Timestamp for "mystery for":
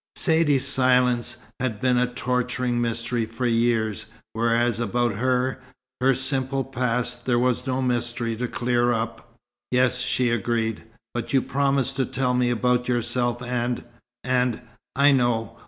2.81-3.45